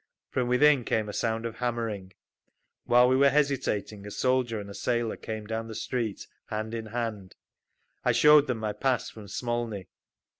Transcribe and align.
From 0.31 0.47
within 0.47 0.83
came 0.83 1.07
a 1.07 1.13
sound 1.13 1.45
of 1.45 1.57
hammering. 1.57 2.13
While 2.85 3.07
we 3.07 3.15
were 3.15 3.29
hesitating, 3.29 4.07
a 4.07 4.09
soldier 4.09 4.59
and 4.59 4.67
a 4.67 4.73
sailor 4.73 5.15
came 5.15 5.45
down 5.45 5.67
the 5.67 5.75
street, 5.75 6.25
hand 6.47 6.73
in 6.73 6.87
hand. 6.87 7.35
I 8.03 8.11
showed 8.11 8.47
them 8.47 8.57
my 8.57 8.73
pass 8.73 9.11
from 9.11 9.27
Smolny. 9.27 9.89